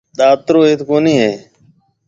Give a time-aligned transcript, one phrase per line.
[0.17, 1.31] ڏاترو ايٿ ڪونِي هيَ۔